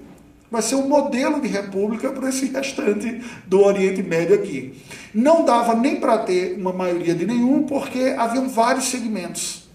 [0.50, 4.80] Vai ser um modelo de república para esse restante do Oriente Médio aqui.
[5.12, 9.65] Não dava nem para ter uma maioria de nenhum, porque haviam vários segmentos.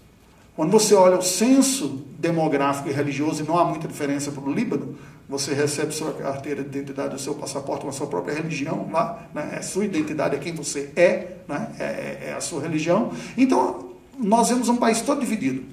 [0.54, 4.52] Quando você olha o censo demográfico e religioso, e não há muita diferença para o
[4.52, 4.96] Líbano,
[5.28, 9.28] você recebe sua carteira de identidade, o seu passaporte com a sua própria religião lá,
[9.34, 9.54] né?
[9.56, 11.72] é sua identidade, é quem você é, né?
[11.78, 13.12] é, é, é a sua religião.
[13.36, 15.64] Então, nós vemos um país todo dividido.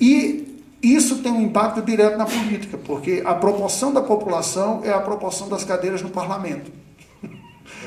[0.00, 5.00] E isso tem um impacto direto na política, porque a proporção da população é a
[5.00, 6.70] proporção das cadeiras no parlamento.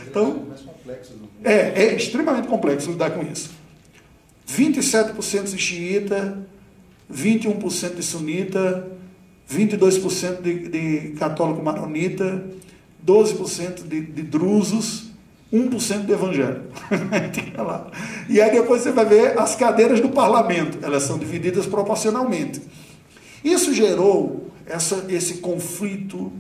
[0.06, 0.46] Então,
[1.44, 3.52] é, é extremamente complexo lidar com isso.
[4.48, 6.48] 27% de xiita,
[7.12, 8.88] 21% de sunita,
[9.52, 12.46] 22% de, de católico maronita,
[13.06, 15.12] 12% de, de drusos,
[15.52, 16.66] 1% de evangélico.
[18.30, 22.62] e aí depois você vai ver as cadeiras do parlamento, elas são divididas proporcionalmente.
[23.44, 26.32] Isso gerou essa, esse conflito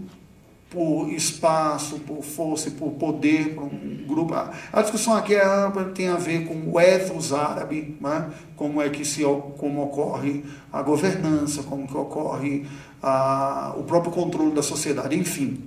[0.69, 4.33] por espaço, por força por poder para um grupo.
[4.33, 8.29] A discussão aqui é ampla, tem a ver com o ethos árabe, né?
[8.55, 9.23] como é que se
[9.57, 12.65] como ocorre a governança, como que ocorre
[13.01, 15.57] a, o próprio controle da sociedade, enfim.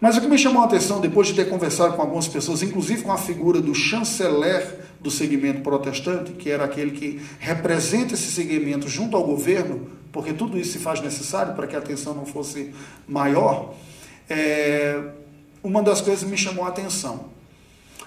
[0.00, 3.02] Mas o que me chamou a atenção, depois de ter conversado com algumas pessoas, inclusive
[3.02, 8.88] com a figura do chanceler do segmento protestante, que era aquele que representa esse segmento
[8.88, 12.74] junto ao governo, porque tudo isso se faz necessário para que a tensão não fosse
[13.06, 13.74] maior,
[14.32, 15.02] é,
[15.62, 17.32] uma das coisas que me chamou a atenção.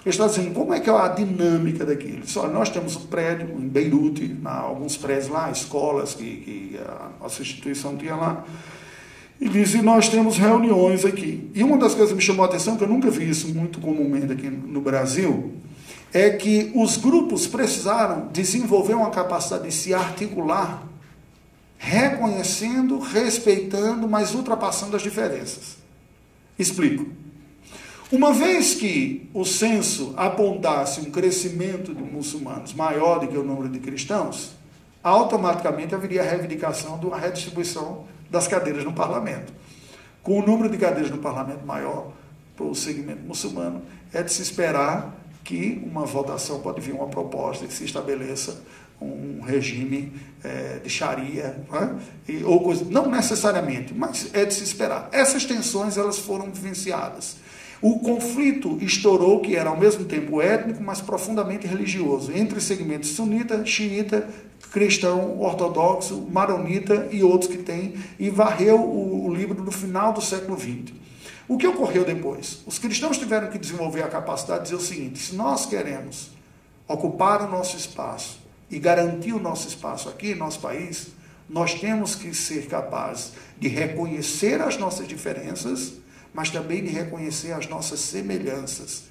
[0.04, 2.22] Ele está dizendo, como é que é a dinâmica daquilo?
[2.36, 7.10] Olha, nós temos um prédio em Beirute, na, alguns prédios lá, escolas que, que a
[7.20, 8.44] nossa instituição tinha lá,
[9.40, 11.50] e disse, nós temos reuniões aqui.
[11.54, 13.80] E uma das coisas que me chamou a atenção, que eu nunca vi isso muito
[13.80, 15.54] comumente aqui no Brasil,
[16.12, 20.86] é que os grupos precisaram desenvolver uma capacidade de se articular,
[21.78, 25.85] reconhecendo, respeitando, mas ultrapassando as diferenças.
[26.58, 27.06] Explico.
[28.10, 33.68] Uma vez que o censo apontasse um crescimento de muçulmanos maior do que o número
[33.68, 34.54] de cristãos,
[35.02, 39.52] automaticamente haveria a reivindicação de uma redistribuição das cadeiras no parlamento.
[40.22, 42.12] Com o número de cadeiras no parlamento maior
[42.56, 45.14] para o segmento muçulmano, é de se esperar
[45.44, 48.62] que uma votação pode vir uma proposta que se estabeleça
[49.00, 51.96] um regime é, de Sharia, né?
[52.28, 55.08] e, ou coisa, não necessariamente, mas é de se esperar.
[55.12, 57.36] Essas tensões elas foram vivenciadas.
[57.82, 63.64] O conflito estourou, que era ao mesmo tempo étnico, mas profundamente religioso, entre segmentos sunita,
[63.66, 64.28] xiita,
[64.72, 70.22] cristão, ortodoxo, maronita e outros que tem, e varreu o, o livro no final do
[70.22, 70.94] século XX.
[71.48, 72.62] O que ocorreu depois?
[72.66, 76.30] Os cristãos tiveram que desenvolver a capacidade de dizer o seguinte: se nós queremos
[76.88, 81.08] ocupar o nosso espaço e garantir o nosso espaço aqui, nosso país,
[81.48, 85.94] nós temos que ser capazes de reconhecer as nossas diferenças
[86.36, 89.04] mas também de reconhecer as nossas semelhanças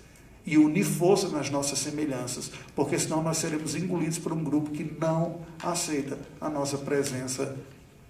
[0.45, 4.83] e unir força nas nossas semelhanças, porque senão nós seremos engolidos por um grupo que
[5.01, 7.57] não aceita a nossa presença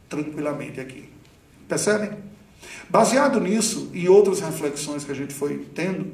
[0.10, 1.08] tranquilamente aqui.
[1.66, 2.12] Percebem?
[2.90, 6.14] Baseado nisso e outras reflexões que a gente foi tendo,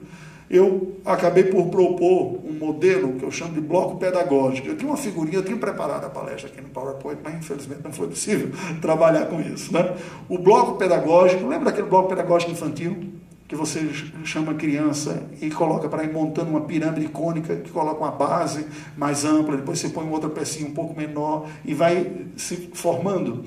[0.52, 4.68] eu acabei por propor um modelo que eu chamo de bloco pedagógico.
[4.68, 7.94] Eu tinha uma figurinha, eu tinha preparado a palestra aqui no PowerPoint, mas infelizmente não
[7.94, 9.74] foi possível trabalhar com isso.
[9.74, 9.96] Né?
[10.28, 13.14] O bloco pedagógico, lembra aquele bloco pedagógico infantil?
[13.48, 13.90] Que você
[14.26, 18.66] chama criança e coloca para ir montando uma pirâmide cônica, que coloca uma base
[18.98, 23.46] mais ampla, depois você põe outra pecinha um pouco menor e vai se formando.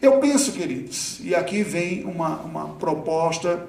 [0.00, 3.66] Eu penso, queridos, e aqui vem uma, uma proposta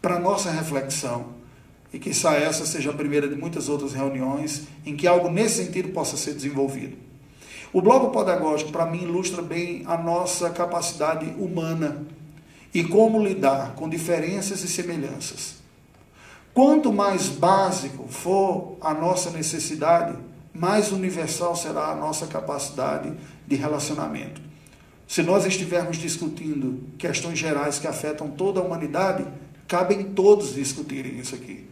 [0.00, 1.39] para nossa reflexão
[1.92, 5.90] e que essa seja a primeira de muitas outras reuniões em que algo nesse sentido
[5.90, 6.96] possa ser desenvolvido.
[7.72, 12.06] O bloco pedagógico, para mim, ilustra bem a nossa capacidade humana
[12.72, 15.56] e como lidar com diferenças e semelhanças.
[16.52, 20.16] Quanto mais básico for a nossa necessidade,
[20.52, 23.12] mais universal será a nossa capacidade
[23.46, 24.40] de relacionamento.
[25.06, 29.24] Se nós estivermos discutindo questões gerais que afetam toda a humanidade,
[29.66, 31.69] cabem todos discutirem isso aqui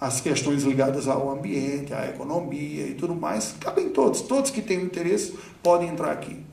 [0.00, 4.20] as questões ligadas ao ambiente, à economia e tudo mais, cabem todos.
[4.20, 6.44] Todos que têm interesse podem entrar aqui.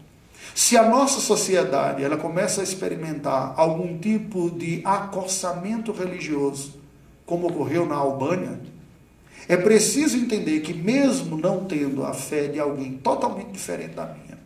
[0.55, 6.75] Se a nossa sociedade ela começa a experimentar algum tipo de acossamento religioso,
[7.25, 8.59] como ocorreu na Albânia,
[9.47, 14.39] é preciso entender que, mesmo não tendo a fé de alguém totalmente diferente da minha,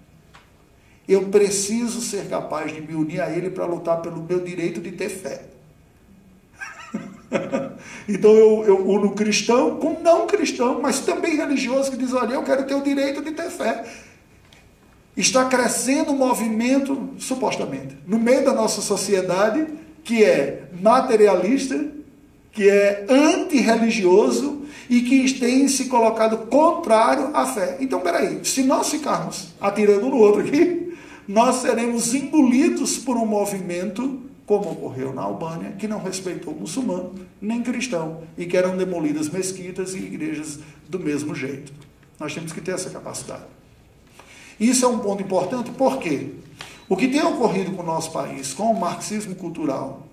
[1.07, 4.91] eu preciso ser capaz de me unir a ele para lutar pelo meu direito de
[4.91, 5.45] ter fé.
[8.07, 12.43] então eu, eu uno cristão com não cristão, mas também religioso, que diz: olha, eu
[12.43, 13.83] quero ter o direito de ter fé.
[15.15, 19.65] Está crescendo um movimento, supostamente, no meio da nossa sociedade,
[20.03, 21.87] que é materialista,
[22.51, 27.77] que é antirreligioso e que tem se colocado contrário à fé.
[27.79, 30.93] Então, peraí, se nós ficarmos atirando no outro aqui,
[31.27, 37.61] nós seremos engolidos por um movimento como ocorreu na Albânia, que não respeitou muçulmano nem
[37.61, 41.73] cristão e que eram demolidas mesquitas e igrejas do mesmo jeito.
[42.17, 43.43] Nós temos que ter essa capacidade.
[44.57, 46.31] Isso é um ponto importante, porque
[46.87, 50.07] o que tem ocorrido com o nosso país, com o marxismo cultural,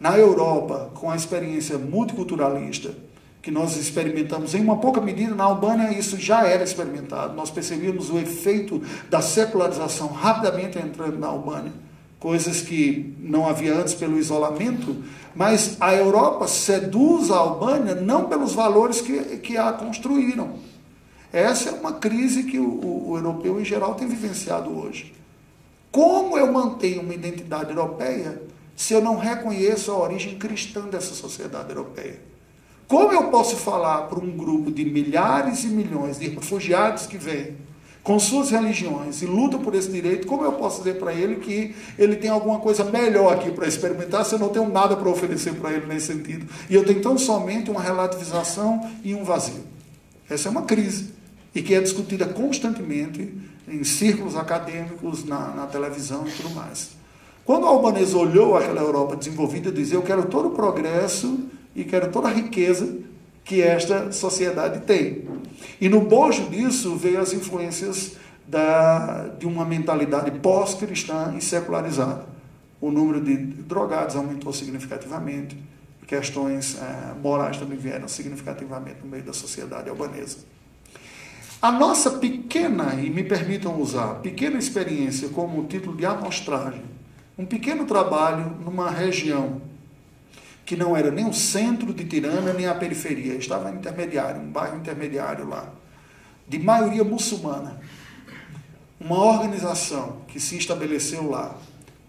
[0.00, 2.92] na Europa, com a experiência multiculturalista,
[3.40, 7.34] que nós experimentamos em uma pouca medida, na Albânia isso já era experimentado.
[7.34, 11.85] Nós percebíamos o efeito da secularização rapidamente entrando na Albânia
[12.26, 14.96] coisas que não havia antes pelo isolamento,
[15.32, 20.54] mas a Europa seduz a Albânia não pelos valores que, que a construíram.
[21.32, 25.14] Essa é uma crise que o, o europeu em geral tem vivenciado hoje.
[25.92, 28.42] Como eu mantenho uma identidade europeia
[28.74, 32.18] se eu não reconheço a origem cristã dessa sociedade europeia?
[32.88, 37.54] Como eu posso falar para um grupo de milhares e milhões de refugiados que vêm
[38.06, 41.74] com suas religiões e luta por esse direito, como eu posso dizer para ele que
[41.98, 45.54] ele tem alguma coisa melhor aqui para experimentar se eu não tenho nada para oferecer
[45.54, 46.46] para ele nesse sentido?
[46.70, 49.64] E eu tenho tão somente uma relativização e um vazio.
[50.30, 51.14] Essa é uma crise
[51.52, 53.34] e que é discutida constantemente
[53.66, 56.90] em círculos acadêmicos, na, na televisão e tudo mais.
[57.44, 61.40] Quando o albanês olhou aquela Europa desenvolvida, dizia: Eu quero todo o progresso
[61.74, 62.98] e quero toda a riqueza
[63.46, 65.24] que esta sociedade tem.
[65.80, 72.26] E no bojo disso veio as influências da, de uma mentalidade pós-cristã e secularizada.
[72.80, 75.56] O número de drogados aumentou significativamente,
[76.06, 80.38] questões é, morais também vieram significativamente no meio da sociedade albanesa.
[81.62, 86.82] A nossa pequena, e me permitam usar, pequena experiência como título de amostragem,
[87.38, 89.60] um pequeno trabalho numa região
[90.66, 94.76] que não era nem o centro de Tirana, nem a periferia, estava intermediário, um bairro
[94.76, 95.72] intermediário lá,
[96.46, 97.80] de maioria muçulmana.
[99.00, 101.56] Uma organização que se estabeleceu lá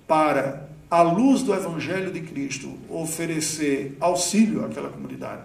[0.08, 5.44] para, à luz do Evangelho de Cristo, oferecer auxílio àquela comunidade,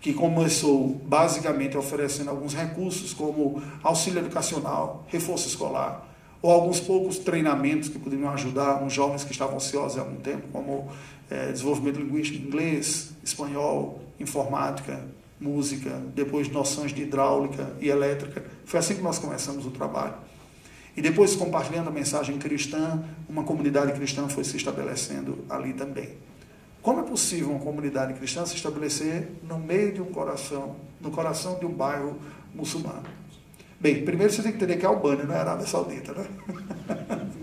[0.00, 6.06] que começou basicamente oferecendo alguns recursos, como auxílio educacional, reforço escolar,
[6.42, 10.48] ou alguns poucos treinamentos que poderiam ajudar uns jovens que estavam ansiosos há algum tempo,
[10.52, 10.88] como
[11.30, 15.04] é, desenvolvimento linguístico inglês, espanhol, informática,
[15.40, 18.44] música, depois noções de hidráulica e elétrica.
[18.64, 20.14] Foi assim que nós começamos o trabalho.
[20.96, 26.10] E depois, compartilhando a mensagem cristã, uma comunidade cristã foi se estabelecendo ali também.
[26.80, 31.58] Como é possível uma comunidade cristã se estabelecer no meio de um coração, no coração
[31.58, 32.16] de um bairro
[32.54, 33.02] muçulmano?
[33.80, 36.26] Bem, primeiro você tem que entender que é Albânia, não é Arábia Saudita, né?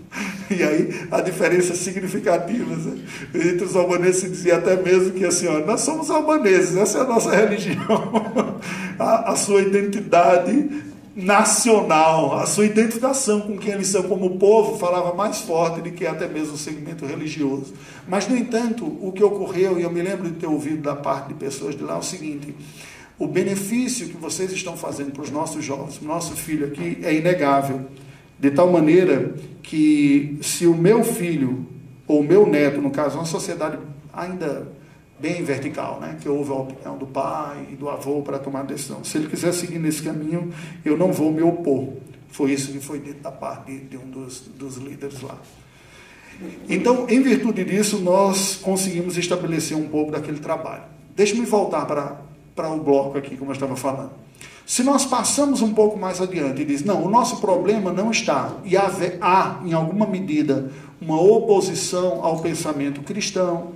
[0.50, 2.76] E aí a diferença significativa.
[2.76, 3.04] Né?
[3.34, 7.00] Entre os albaneses se dizia até mesmo que assim, ó, nós somos albaneses, essa é
[7.00, 7.78] a nossa religião.
[8.96, 10.84] A, a sua identidade
[11.16, 16.06] nacional, a sua identificação com quem eles são como povo falava mais forte do que
[16.06, 17.74] até mesmo o segmento religioso.
[18.06, 21.28] Mas, no entanto, o que ocorreu, e eu me lembro de ter ouvido da parte
[21.28, 22.54] de pessoas de lá, é o seguinte:
[23.18, 26.98] o benefício que vocês estão fazendo para os nossos jovens, para o nosso filho aqui,
[27.02, 27.86] é inegável.
[28.38, 31.66] De tal maneira que se o meu filho
[32.06, 33.78] ou o meu neto, no caso, uma sociedade
[34.12, 34.68] ainda
[35.18, 36.18] bem vertical, né?
[36.20, 39.04] que houve a opinião do pai e do avô para tomar a decisão.
[39.04, 40.52] Se ele quiser seguir nesse caminho,
[40.84, 41.94] eu não vou me opor.
[42.28, 45.38] Foi isso que foi dito da parte de, de um dos, dos líderes lá.
[46.68, 50.82] Então, em virtude disso, nós conseguimos estabelecer um pouco daquele trabalho.
[51.14, 52.20] Deixe-me voltar para,
[52.54, 54.12] para o bloco aqui, como eu estava falando.
[54.66, 58.56] Se nós passamos um pouco mais adiante e diz, não, o nosso problema não está,
[58.64, 58.90] e há,
[59.20, 63.72] há, em alguma medida, uma oposição ao pensamento cristão,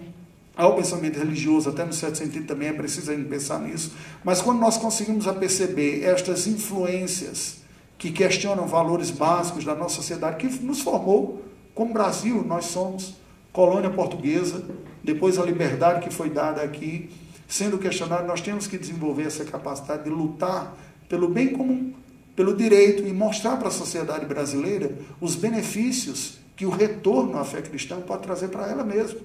[0.57, 3.93] ao pensamento religioso, até no certo sentido também é preciso pensar nisso,
[4.25, 7.59] mas quando nós conseguimos perceber estas influências
[7.99, 11.43] que questionam valores básicos da nossa sociedade, que nos formou,
[11.75, 13.15] como Brasil, nós somos
[13.53, 14.65] colônia portuguesa,
[15.03, 17.11] depois a liberdade que foi dada aqui,
[17.49, 20.77] sendo questionado, nós temos que desenvolver essa capacidade de lutar
[21.09, 21.95] pelo bem comum,
[22.37, 27.63] pelo direito e mostrar para a sociedade brasileira os benefícios que o retorno à fé
[27.63, 29.19] cristã pode trazer para ela mesma.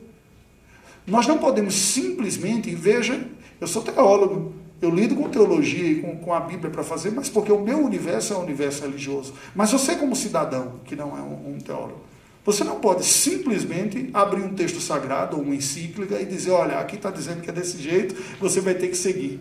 [1.05, 3.27] Nós não podemos simplesmente, veja,
[3.59, 7.29] eu sou teólogo, eu lido com teologia e com, com a Bíblia para fazer, mas
[7.29, 9.33] porque o meu universo é um universo religioso.
[9.53, 12.01] Mas você, como cidadão, que não é um, um teólogo,
[12.45, 16.95] você não pode simplesmente abrir um texto sagrado ou uma encíclica e dizer, olha, aqui
[16.95, 19.39] está dizendo que é desse jeito, você vai ter que seguir.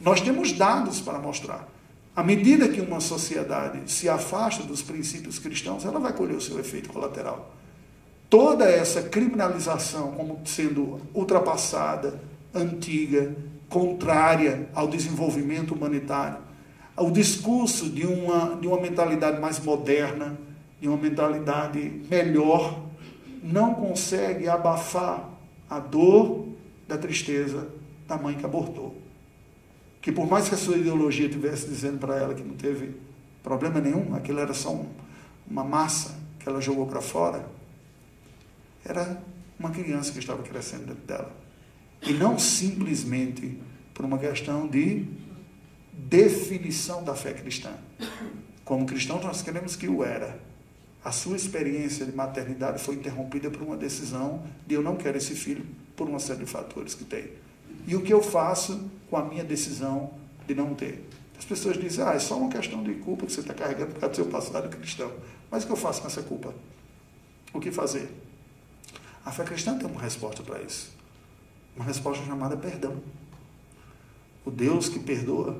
[0.00, 1.68] Nós temos dados para mostrar.
[2.14, 6.58] À medida que uma sociedade se afasta dos princípios cristãos, ela vai colher o seu
[6.58, 7.54] efeito colateral.
[8.30, 12.20] Toda essa criminalização como sendo ultrapassada,
[12.54, 13.34] antiga,
[13.68, 16.38] contrária ao desenvolvimento humanitário,
[16.94, 20.38] ao discurso de uma, de uma mentalidade mais moderna,
[20.80, 22.86] de uma mentalidade melhor,
[23.42, 25.30] não consegue abafar
[25.68, 26.48] a dor
[26.86, 27.68] da tristeza
[28.06, 28.96] da mãe que abortou.
[30.00, 32.94] Que por mais que a sua ideologia estivesse dizendo para ela que não teve
[33.42, 34.86] problema nenhum, aquilo era só um,
[35.48, 37.48] uma massa que ela jogou para fora,
[38.84, 39.20] era
[39.58, 41.32] uma criança que estava crescendo dentro dela.
[42.02, 43.58] E não simplesmente
[43.92, 45.06] por uma questão de
[45.92, 47.72] definição da fé cristã.
[48.64, 50.38] Como cristãos, nós queremos que o era
[51.06, 55.36] a sua experiência de maternidade foi interrompida por uma decisão de eu não quero esse
[55.36, 55.64] filho
[55.94, 57.30] por uma série de fatores que tem.
[57.86, 60.10] E o que eu faço com a minha decisão
[60.48, 61.08] de não ter?
[61.38, 64.00] As pessoas dizem, ah, é só uma questão de culpa que você está carregando por
[64.00, 65.12] causa do seu passado cristão.
[65.48, 66.52] Mas o que eu faço com essa culpa?
[67.52, 68.10] O que fazer?
[69.24, 70.92] A fé cristã tem uma resposta para isso.
[71.76, 73.00] Uma resposta chamada perdão.
[74.44, 75.56] O Deus que perdoa,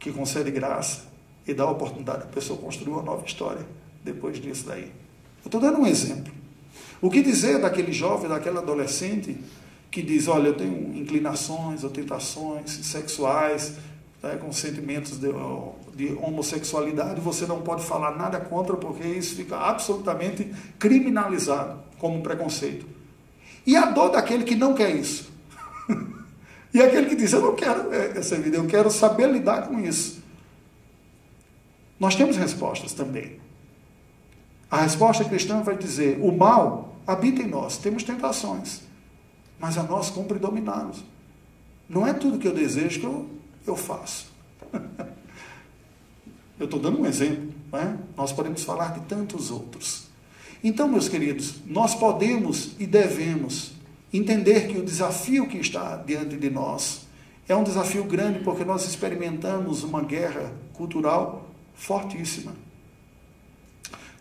[0.00, 1.06] que concede graça
[1.46, 3.64] e dá a oportunidade a pessoa construir uma nova história
[4.04, 4.92] depois disso daí.
[5.42, 6.32] Eu estou dando um exemplo.
[7.00, 9.36] O que dizer daquele jovem, daquele adolescente
[9.90, 13.74] que diz, olha, eu tenho inclinações ou tentações sexuais,
[14.22, 15.28] né, com sentimentos de,
[15.94, 22.22] de homossexualidade, você não pode falar nada contra, porque isso fica absolutamente criminalizado como um
[22.22, 22.86] preconceito.
[23.66, 25.30] E a dor daquele que não quer isso.
[26.74, 30.22] e aquele que diz, eu não quero essa vida, eu quero saber lidar com isso.
[32.00, 33.43] Nós temos respostas também.
[34.70, 38.80] A resposta cristã vai dizer: o mal habita em nós, temos tentações,
[39.58, 41.04] mas a nós cumpre dominá-los.
[41.88, 43.28] Não é tudo que eu desejo que eu,
[43.66, 44.32] eu faço.
[46.58, 47.96] eu estou dando um exemplo, não é?
[48.16, 50.08] nós podemos falar de tantos outros.
[50.62, 53.72] Então, meus queridos, nós podemos e devemos
[54.10, 57.06] entender que o desafio que está diante de nós
[57.46, 62.52] é um desafio grande porque nós experimentamos uma guerra cultural fortíssima.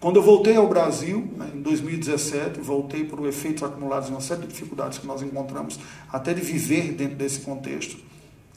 [0.03, 4.41] Quando eu voltei ao Brasil, né, em 2017, voltei por efeitos acumulados em uma série
[4.41, 5.79] de dificuldades que nós encontramos,
[6.11, 7.95] até de viver dentro desse contexto.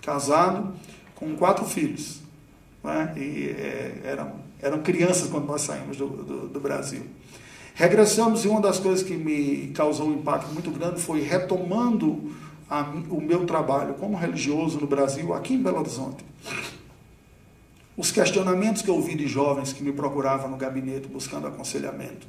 [0.03, 0.74] Casado,
[1.14, 2.18] com quatro filhos.
[2.82, 7.03] Né, e é, eram, eram crianças quando nós saímos do, do, do Brasil.
[7.76, 12.28] Regressamos e uma das coisas que me causou um impacto muito grande foi retomando
[12.68, 16.24] a, o meu trabalho como religioso no Brasil, aqui em Belo Horizonte.
[17.97, 22.26] Os questionamentos que eu ouvi de jovens que me procuravam no gabinete buscando aconselhamento,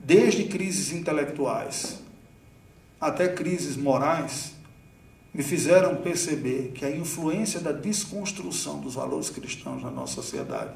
[0.00, 2.00] desde crises intelectuais
[3.00, 4.54] até crises morais,
[5.32, 10.74] me fizeram perceber que a influência da desconstrução dos valores cristãos na nossa sociedade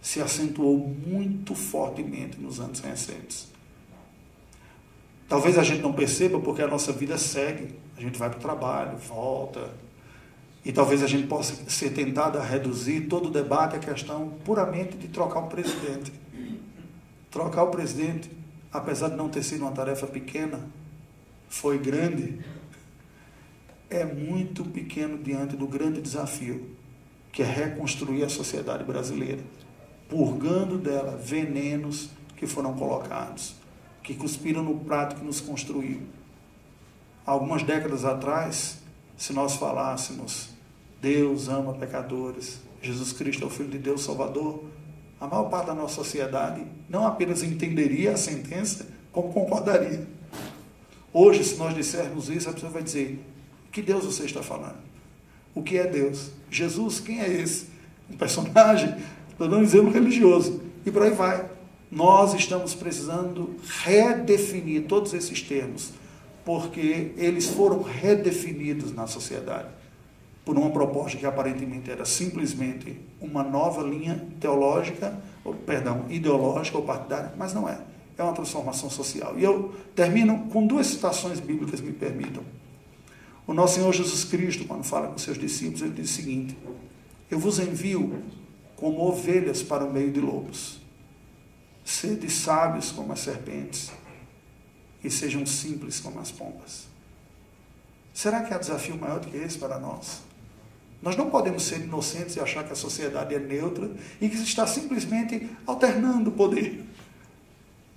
[0.00, 3.48] se acentuou muito fortemente nos anos recentes.
[5.28, 7.74] Talvez a gente não perceba porque a nossa vida segue.
[7.96, 9.74] A gente vai para o trabalho, volta,
[10.66, 14.96] e talvez a gente possa ser tentado a reduzir todo o debate à questão puramente
[14.96, 16.12] de trocar o presidente.
[17.30, 18.28] Trocar o presidente,
[18.72, 20.58] apesar de não ter sido uma tarefa pequena,
[21.48, 22.40] foi grande,
[23.88, 26.68] é muito pequeno diante do grande desafio,
[27.30, 29.44] que é reconstruir a sociedade brasileira,
[30.08, 33.54] purgando dela venenos que foram colocados,
[34.02, 36.02] que cuspiram no prato que nos construiu.
[37.24, 38.78] Algumas décadas atrás,
[39.16, 40.55] se nós falássemos
[41.06, 42.58] Deus ama pecadores.
[42.82, 44.64] Jesus Cristo é o Filho de Deus Salvador.
[45.20, 50.04] A maior parte da nossa sociedade não apenas entenderia a sentença, como concordaria.
[51.12, 53.24] Hoje, se nós dissermos isso, a pessoa vai dizer:
[53.70, 54.78] Que Deus você está falando?
[55.54, 56.32] O que é Deus?
[56.50, 57.68] Jesus, quem é esse?
[58.10, 58.92] Um personagem?
[59.38, 60.60] Nós não dizemos religioso.
[60.84, 61.48] E por aí vai.
[61.88, 63.54] Nós estamos precisando
[63.84, 65.92] redefinir todos esses termos,
[66.44, 69.68] porque eles foram redefinidos na sociedade
[70.46, 76.84] por uma proposta que aparentemente era simplesmente uma nova linha teológica, ou, perdão, ideológica ou
[76.84, 77.80] partidária, mas não é.
[78.16, 79.36] É uma transformação social.
[79.36, 82.44] E eu termino com duas citações bíblicas, me permitam.
[83.44, 86.56] O nosso Senhor Jesus Cristo, quando fala com seus discípulos, ele diz o seguinte:
[87.28, 88.22] Eu vos envio
[88.76, 90.80] como ovelhas para o meio de lobos.
[91.84, 93.90] Sede sábios como as serpentes
[95.02, 96.86] e sejam simples como as pombas.
[98.14, 100.25] Será que há desafio maior do que esse para nós?
[101.02, 103.90] Nós não podemos ser inocentes e achar que a sociedade é neutra
[104.20, 106.84] e que está simplesmente alternando o poder.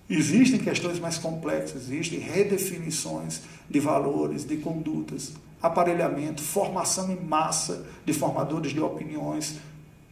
[0.09, 8.13] Existem questões mais complexas, existem redefinições de valores, de condutas, aparelhamento, formação em massa de
[8.13, 9.57] formadores de opiniões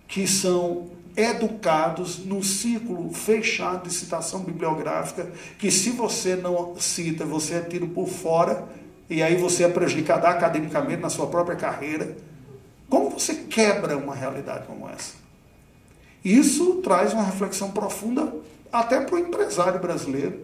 [0.07, 7.55] que são educados num círculo fechado de citação bibliográfica, que se você não cita, você
[7.55, 8.67] é tiro por fora,
[9.09, 12.15] e aí você é prejudicado academicamente na sua própria carreira.
[12.89, 15.13] Como você quebra uma realidade como essa?
[16.23, 18.33] Isso traz uma reflexão profunda
[18.71, 20.39] até para o empresário brasileiro,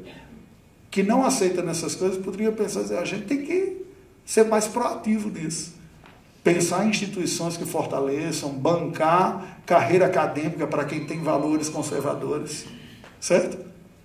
[0.90, 3.86] que não aceita nessas coisas, poderia pensar, a gente tem que
[4.26, 5.74] ser mais proativo nisso.
[6.44, 12.66] Pensar em instituições que fortaleçam, bancar carreira acadêmica para quem tem valores conservadores.
[13.20, 13.58] Certo?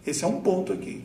[0.06, 1.04] Esse é um ponto aqui.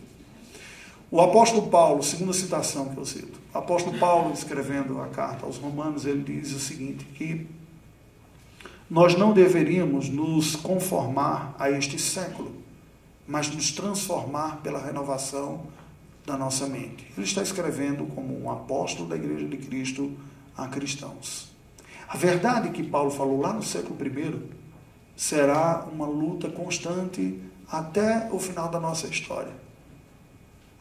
[1.14, 5.58] O apóstolo Paulo, segunda citação que eu cito, o apóstolo Paulo, escrevendo a carta aos
[5.58, 7.46] Romanos, ele diz o seguinte: que
[8.90, 12.56] nós não deveríamos nos conformar a este século,
[13.28, 15.68] mas nos transformar pela renovação
[16.26, 17.06] da nossa mente.
[17.16, 20.12] Ele está escrevendo como um apóstolo da Igreja de Cristo
[20.58, 21.52] a cristãos.
[22.08, 24.42] A verdade que Paulo falou lá no século I
[25.16, 27.40] será uma luta constante
[27.72, 29.62] até o final da nossa história.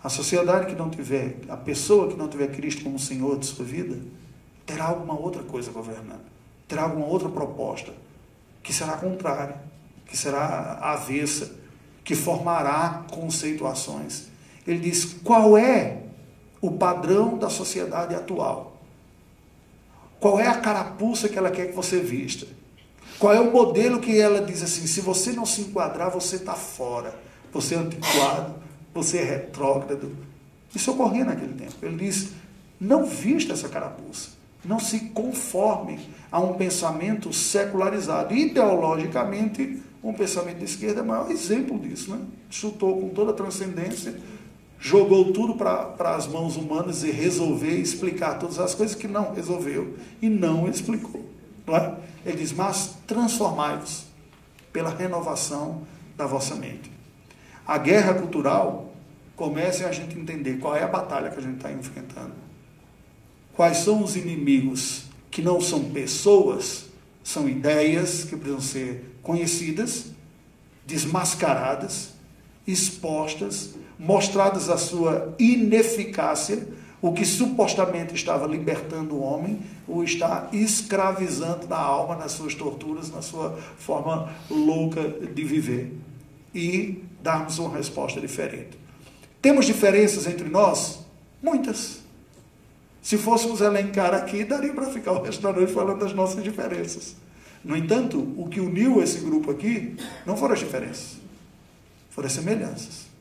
[0.02, 3.64] A sociedade que não tiver, a pessoa que não tiver Cristo como Senhor de sua
[3.64, 3.98] vida,
[4.66, 6.24] terá alguma outra coisa governando,
[6.66, 7.92] terá alguma outra proposta
[8.62, 9.56] que será contrária,
[10.06, 11.54] que será avessa,
[12.04, 14.28] que formará conceituações.
[14.66, 16.02] Ele diz: qual é
[16.60, 18.80] o padrão da sociedade atual?
[20.18, 22.46] Qual é a carapuça que ela quer que você vista?
[23.18, 26.54] Qual é o modelo que ela diz assim: se você não se enquadrar, você está
[26.54, 27.18] fora,
[27.52, 28.54] você é antiquado,
[28.94, 30.14] você é retrógrado.
[30.74, 31.74] Isso ocorria naquele tempo.
[31.82, 32.30] Ele diz:
[32.80, 34.30] não vista essa carapuça,
[34.64, 38.34] não se conforme a um pensamento secularizado.
[38.34, 42.10] Ideologicamente, um pensamento de esquerda é o maior exemplo disso.
[42.10, 42.20] Né?
[42.50, 44.16] Chutou com toda a transcendência,
[44.80, 49.96] jogou tudo para as mãos humanas e resolveu explicar todas as coisas que não resolveu
[50.20, 51.24] e não explicou.
[51.66, 51.94] Não é?
[52.24, 54.04] Ele diz: mas transformai-vos
[54.72, 55.82] pela renovação
[56.16, 56.90] da vossa mente.
[57.66, 58.92] A guerra cultural
[59.36, 62.34] comece a gente entender qual é a batalha que a gente está enfrentando.
[63.54, 66.86] Quais são os inimigos que não são pessoas,
[67.22, 70.06] são ideias que precisam ser conhecidas,
[70.86, 72.10] desmascaradas,
[72.66, 76.66] expostas, mostradas a sua ineficácia,
[77.00, 83.10] o que supostamente estava libertando o homem, o está escravizando na alma, nas suas torturas,
[83.10, 85.92] na sua forma louca de viver.
[86.54, 88.78] E darmos uma resposta diferente.
[89.40, 91.00] Temos diferenças entre nós?
[91.42, 92.00] Muitas.
[93.00, 97.16] Se fôssemos elencar aqui, daria para ficar o resto da noite falando das nossas diferenças.
[97.64, 99.96] No entanto, o que uniu esse grupo aqui
[100.26, 101.16] não foram as diferenças,
[102.10, 103.12] foram as semelhanças.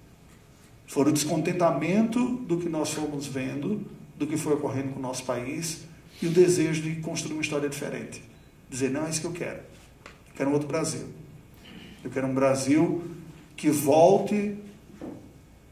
[0.92, 3.82] Foram o descontentamento do que nós fomos vendo,
[4.18, 5.84] do que foi ocorrendo com o nosso país
[6.22, 8.22] e o desejo de construir uma história diferente.
[8.70, 9.60] Dizer, não, é isso que eu quero.
[9.60, 11.08] Eu quero um outro Brasil.
[12.04, 13.04] Eu quero um Brasil
[13.62, 14.58] que volte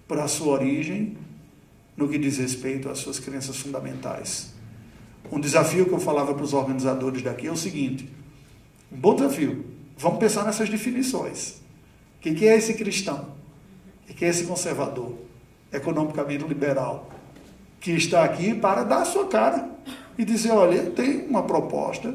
[0.08, 1.18] para a sua origem
[1.98, 4.54] no que diz respeito às suas crenças fundamentais.
[5.32, 8.08] Um desafio que eu falava para os organizadores daqui é o seguinte:
[8.92, 9.66] um bom desafio.
[9.98, 11.62] Vamos pensar nessas definições.
[12.18, 13.34] O que é esse cristão?
[14.08, 15.16] O que é esse conservador?
[15.74, 17.10] Economicamente liberal?
[17.82, 19.68] Que está aqui para dar a sua cara
[20.16, 22.14] e dizer: olha, eu tenho uma proposta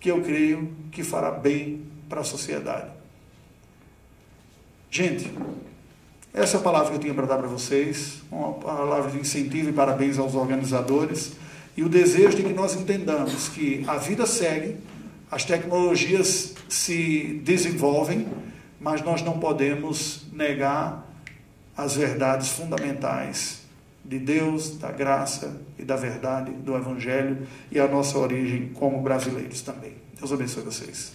[0.00, 2.97] que eu creio que fará bem para a sociedade.
[4.90, 5.30] Gente,
[6.32, 9.68] essa é a palavra que eu tinha para dar para vocês, uma palavra de incentivo
[9.68, 11.32] e parabéns aos organizadores,
[11.76, 14.76] e o desejo de que nós entendamos que a vida segue,
[15.30, 18.26] as tecnologias se desenvolvem,
[18.80, 21.06] mas nós não podemos negar
[21.76, 23.60] as verdades fundamentais
[24.04, 29.60] de Deus, da graça e da verdade do Evangelho e a nossa origem como brasileiros
[29.60, 29.92] também.
[30.18, 31.12] Deus abençoe vocês.